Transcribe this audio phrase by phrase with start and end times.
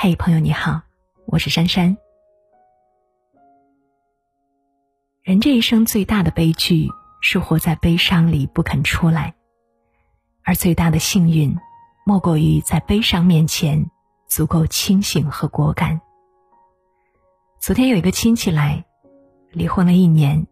[0.00, 0.82] 嘿，朋友你好，
[1.26, 1.96] 我是珊珊。
[5.24, 6.88] 人这一生最大的悲剧
[7.20, 9.34] 是活在悲伤里不肯出来，
[10.44, 11.58] 而最大的幸运，
[12.06, 13.90] 莫过于在悲伤面前
[14.28, 16.00] 足够清醒和果敢。
[17.58, 18.84] 昨天有一个亲戚来，
[19.50, 20.46] 离婚了一年，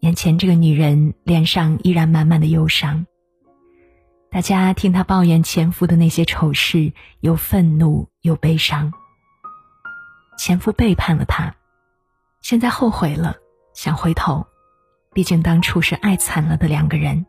[0.00, 3.06] 眼前这个女人脸上依然满满的忧伤。
[4.34, 8.92] 大家听她抱怨前夫的那些丑事，又愤怒又悲伤。
[10.36, 11.54] 前夫背叛了她，
[12.40, 13.36] 现在后悔了，
[13.74, 14.44] 想回头，
[15.12, 17.26] 毕竟当初是爱惨了的两个人。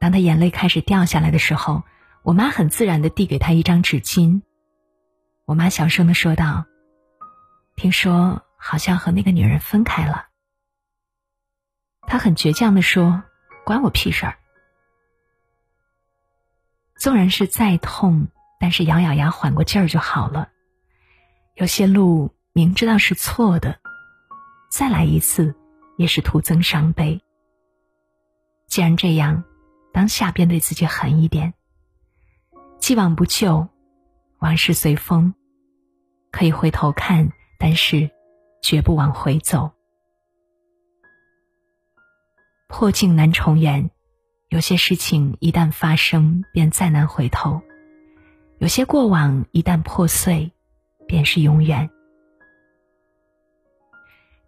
[0.00, 1.84] 当他眼泪开始掉下来的时候，
[2.24, 4.42] 我妈很自然的递给他一张纸巾。
[5.44, 6.64] 我妈小声的说道。
[7.76, 10.26] 听说好像和那个女人分开了。
[12.08, 13.22] 他很倔强的说
[13.64, 14.38] ：“关我屁事儿。”
[16.98, 18.28] 纵然是再痛，
[18.60, 20.48] 但是咬咬牙缓过劲儿就好了。
[21.54, 23.78] 有些路明知道是错的，
[24.70, 25.54] 再来一次
[25.96, 27.20] 也是徒增伤悲。
[28.66, 29.44] 既然这样，
[29.92, 31.54] 当下便对自己狠一点。
[32.78, 33.68] 既往不咎，
[34.40, 35.34] 往事随风，
[36.30, 37.32] 可以回头看。
[37.56, 38.10] 但是，
[38.62, 39.70] 绝不往回走。
[42.68, 43.90] 破镜难重圆，
[44.54, 47.60] 有些事情一旦发生，便再难回头；
[48.58, 50.52] 有些过往一旦破碎，
[51.08, 51.90] 便是永远。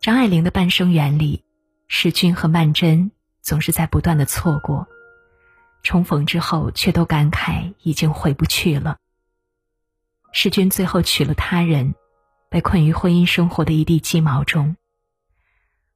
[0.01, 1.43] 张爱玲的《半生缘》里，
[1.89, 3.11] 世钧和曼桢
[3.43, 4.87] 总是在不断的错过，
[5.83, 8.99] 重逢之后却都感慨已经回不去了。
[10.31, 11.97] 世钧最后娶了他人。
[12.49, 14.77] 被困于婚姻生活的一地鸡毛中。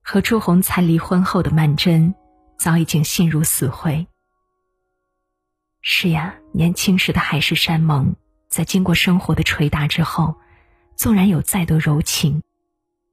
[0.03, 2.13] 和朱红才离婚后的曼桢，
[2.61, 4.07] 早已经心如死灰。
[5.81, 8.17] 是呀，年轻时的海誓山盟，
[8.49, 10.35] 在经过生活的捶打之后，
[10.95, 12.43] 纵然有再多柔情，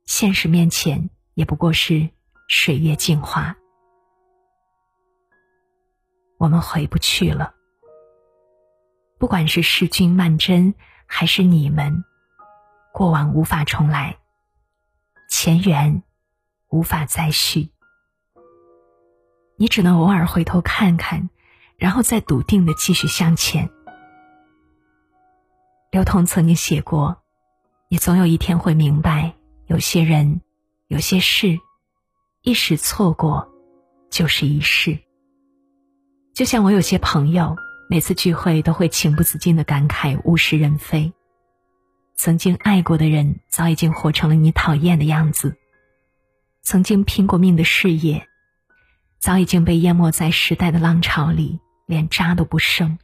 [0.03, 2.09] 现实面前也不过是
[2.49, 3.55] 水月镜花。
[6.37, 7.53] 我们回不去了。
[9.17, 10.73] 不管是世君曼桢，
[11.05, 12.03] 还是你们。
[12.93, 14.17] 过往无法重来，
[15.29, 16.03] 前缘
[16.67, 17.71] 无法再续，
[19.59, 21.29] 你只能偶尔回头看看，
[21.77, 23.69] 然后再笃定的继续向前。
[25.91, 27.17] 刘同曾经写过
[27.89, 29.33] ：“你总有一天会明白，
[29.65, 30.41] 有些人，
[30.87, 31.59] 有些事，
[32.43, 33.49] 一时错过，
[34.11, 34.99] 就是一世。”
[36.35, 37.55] 就像我有些朋友，
[37.89, 41.11] 每次聚会都会情不自禁的感慨物是人非。
[42.15, 45.49] 曾经爱过的人，早已经活成了你讨厌的样子；
[46.61, 48.27] 曾经拼过命的事业，
[49.19, 52.97] 早已经被淹没在时代的浪潮里，连渣都不剩。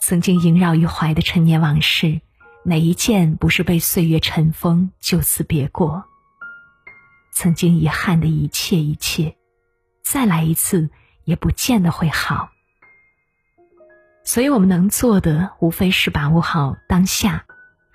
[0.00, 2.20] 曾经萦绕于怀的陈年往事，
[2.64, 6.04] 哪一件不是被岁月尘封，就此别过？
[7.32, 9.36] 曾经遗憾的一切一切，
[10.02, 10.90] 再来一次
[11.24, 12.50] 也不见得会好。
[14.24, 17.46] 所以我们能做的，无非是把握好当下。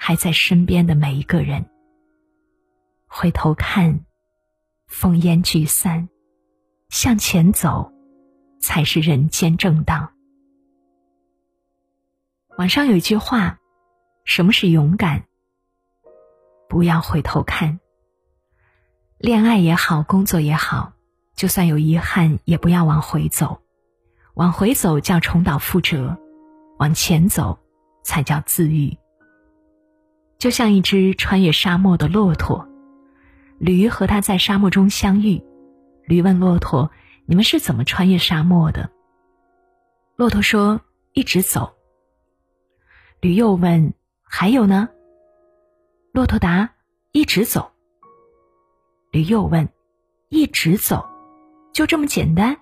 [0.02, 1.66] 还在身边的每一个人，
[3.06, 4.06] 回头看，
[4.90, 6.08] 烽烟聚散，
[6.90, 7.94] 向前走，
[8.60, 10.12] 才是人间正道。
[12.58, 13.60] 网上有一句话
[14.26, 15.26] ：“什么是勇敢？
[16.68, 17.80] 不要回头看。
[19.20, 20.94] 恋爱也好，工作也好，
[21.36, 23.62] 就算有遗憾，也不要往回走。
[24.34, 26.18] 往回走叫重蹈覆辙，
[26.80, 27.60] 往前走
[28.04, 28.98] 才叫自愈。”
[30.40, 32.68] 就像一只穿越沙漠的骆驼，
[33.60, 35.44] 驴和它在沙漠中相遇。
[36.10, 36.90] 驴问骆驼
[37.28, 38.90] ：“你们是怎么穿越沙漠的？”
[40.18, 40.82] 骆驼说
[41.14, 41.78] ：“一直走。”
[43.22, 43.94] 驴又问
[44.26, 44.90] ：“还有呢？”
[46.12, 46.68] 骆驼答
[47.14, 47.72] ：“一直走。”
[49.14, 49.70] 驴又问
[50.30, 51.08] ：“一直走，
[51.74, 52.58] 就这么简单？”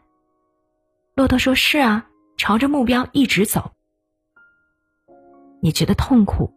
[1.16, 2.06] 骆驼说：“是啊，
[2.36, 3.72] 朝着目标一直走。”
[5.63, 6.54] 你觉得痛苦？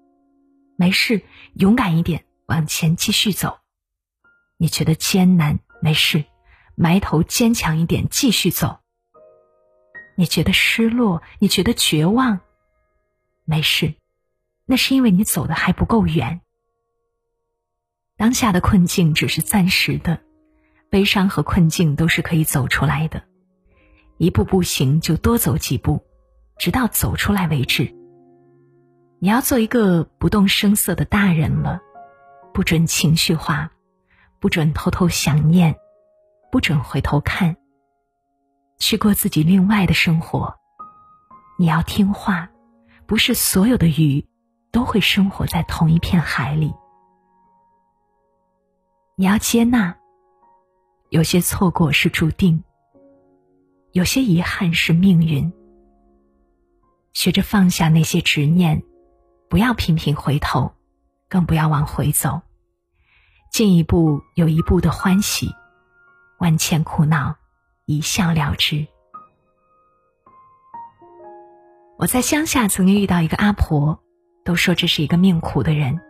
[0.75, 1.23] 没事，
[1.55, 3.61] 勇敢一点，往前继续走。
[4.57, 5.61] 你觉得艰难？
[5.81, 6.25] 没事，
[6.75, 8.79] 埋头坚强一点，继续走。
[10.17, 11.23] 你觉得失落？
[11.39, 12.41] 你觉得绝望？
[13.45, 13.95] 没事，
[14.67, 16.41] 那是因为你走的还不够远。
[18.17, 20.21] 当下的困境只是暂时的，
[20.91, 23.25] 悲伤和困境都是可以走出来的。
[24.19, 26.05] 一步步行，就多走几步，
[26.59, 27.95] 直到走出来为止。
[29.19, 31.81] 你要做一个不动声色的大人了，
[32.53, 33.73] 不准情绪化，
[34.39, 35.77] 不准偷偷想念，
[36.51, 37.57] 不准回头看。
[38.79, 40.55] 去过自己另外的生活。
[41.59, 42.49] 你要听话，
[43.07, 44.27] 不是所有的鱼
[44.73, 46.73] 都会生活在同一片海里。
[49.17, 49.95] 你要接纳，
[51.11, 52.65] 有些错过是注定，
[53.93, 55.53] 有些遗憾是命运。
[57.13, 58.83] 学着放下那些执念，
[59.51, 60.73] 不要频频回头，
[61.29, 62.41] 更不要往回走。
[63.53, 65.51] 进一步有一步的欢喜，
[66.41, 67.37] 万千苦恼
[67.85, 68.87] 一笑了之。
[71.99, 74.03] 我在乡下曾经遇到一个阿婆，
[74.43, 76.01] 都说这是一个命苦的人。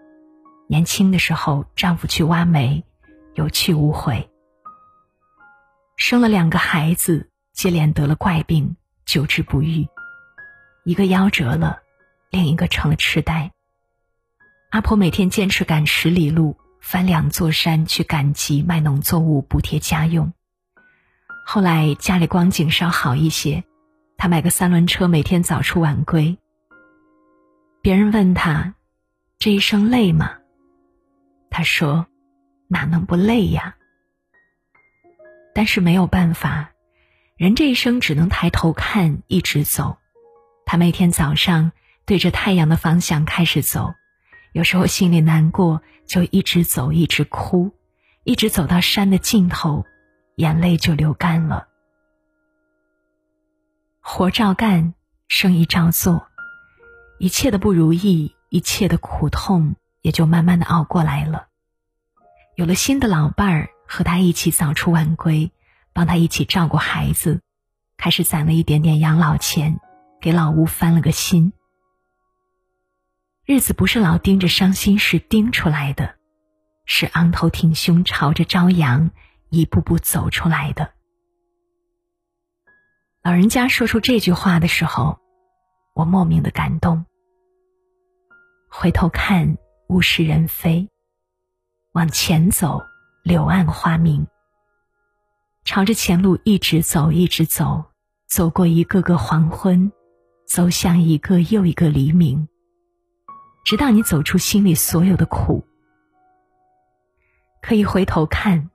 [0.69, 2.85] 年轻的时候，丈夫去挖煤，
[3.35, 4.31] 有去无回，
[5.97, 9.89] 生了两个孩子，接连得了怪病，久治不愈。
[10.85, 11.81] 一个夭折了，
[12.31, 13.51] 另一个成了痴呆。
[14.71, 16.57] 阿婆每天坚持赶十里路，
[16.91, 20.33] 翻两座山去赶集卖农作物补贴家用。
[21.47, 23.63] 后来家里光景稍好一些，
[24.17, 26.37] 他买个三轮车，每天早出晚归。
[27.81, 28.75] 别人问他
[29.39, 30.39] ：“这一生累吗？”
[31.49, 32.09] 他说
[32.67, 33.77] ：“哪能不累呀？”
[35.55, 36.73] 但是没有办法，
[37.37, 39.97] 人这一生只能抬头看，一直走。
[40.67, 41.71] 他每天早上
[42.05, 43.95] 对着太阳的方向开始走，
[44.53, 47.73] 有时候心里难过，就一直走，一直哭，
[48.25, 49.85] 一直走到山的尽头，
[50.37, 51.69] 眼泪就流干了。
[54.01, 54.95] 活照干，
[55.29, 56.27] 生意照做，
[57.19, 61.47] 一切的不如意，一切的苦痛，也就慢慢的熬过来了。
[62.57, 65.53] 有了新的老伴儿，和他一起早出晚归，
[65.93, 67.41] 帮他一起照顾孩子，
[67.97, 69.79] 开始攒了一点点养老钱。
[70.21, 71.55] 给老吴翻了个新，
[73.51, 76.15] 日子不是老盯着伤心事盯出来的，
[76.85, 79.11] 是昂头挺胸朝着朝阳
[79.49, 80.93] 一步步走出来的。
[83.25, 85.19] 老人家说出这句话的时候，
[85.97, 87.05] 我莫名的感动。
[88.69, 89.59] 回头看，
[89.89, 90.87] 物是人非；
[91.91, 92.81] 往前走，
[93.25, 94.25] 柳暗花明。
[95.65, 97.87] 朝着前路一直走，一直走，
[98.29, 99.91] 走过一个个黄昏。
[100.47, 102.47] 走向一个又一个黎明，
[103.65, 105.65] 直到你走出心里所有的苦。
[107.63, 108.71] 可以回头看，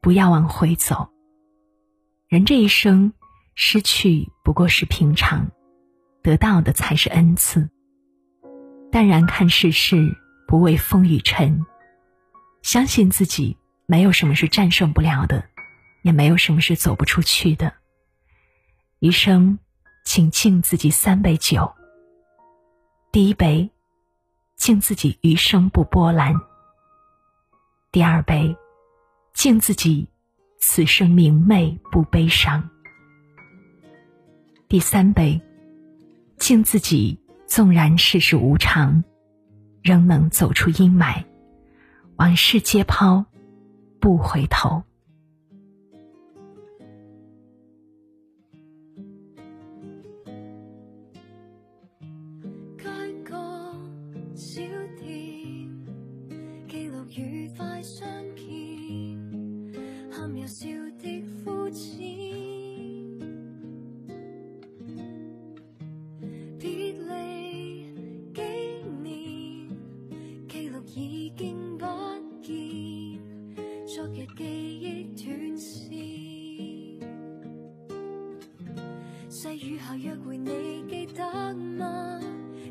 [0.00, 1.10] 不要往回走。
[2.28, 3.12] 人这一生，
[3.54, 5.50] 失去不过是平常，
[6.22, 7.68] 得到的才是恩赐。
[8.90, 10.16] 淡然看世事，
[10.48, 11.64] 不畏风雨尘，
[12.62, 13.56] 相信自己，
[13.86, 15.44] 没有什么是战胜不了的，
[16.02, 17.74] 也没有什么是走不出去的。
[19.00, 19.58] 余生。
[20.06, 21.72] 请敬自己三杯酒。
[23.10, 23.70] 第一杯，
[24.56, 26.34] 敬自己余生不波澜；
[27.92, 28.56] 第二杯，
[29.34, 30.08] 敬自己
[30.58, 32.62] 此生明媚不悲伤；
[34.68, 35.40] 第三杯，
[36.38, 39.04] 敬自己纵然世事无常，
[39.82, 41.22] 仍能走出阴霾，
[42.16, 43.26] 往事皆抛，
[44.00, 44.82] 不回头。
[57.16, 58.44] 愉快相见，
[60.10, 60.66] 含微笑
[60.98, 62.02] 的肤浅。
[66.58, 67.94] 别离
[68.34, 68.42] 几
[69.00, 69.68] 年，
[70.48, 71.84] 记录已经不
[72.42, 73.20] 见，
[73.86, 74.44] 昨日记
[74.80, 75.92] 忆断线。
[79.28, 82.20] 细雨下约会，你记得吗？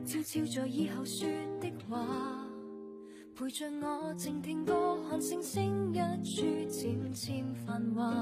[0.06, 1.30] 悄悄在以后说
[1.62, 2.43] 的话。
[3.36, 8.14] 陪着我静听歌，看星星一处渐渐繁华。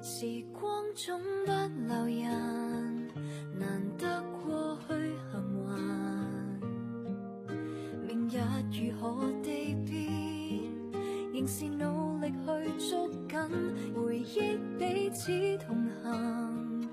[0.00, 1.50] 时光总不
[1.88, 3.10] 留人，
[3.58, 4.94] 难得过去
[5.32, 5.66] 幸运。
[8.06, 8.38] 明日
[8.70, 9.98] 如何地变，
[11.34, 13.36] 仍是努力去捉紧
[13.96, 15.32] 回忆，彼此
[15.66, 16.88] 同行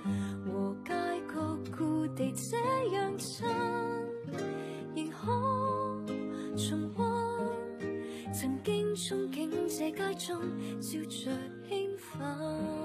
[0.48, 0.92] 和街
[1.32, 1.36] 角
[1.78, 2.04] 故。
[2.16, 2.56] 地这
[2.94, 3.48] 样亲，
[9.84, 10.40] 这街中，
[10.82, 11.30] 笑着
[11.68, 12.83] 兴奋。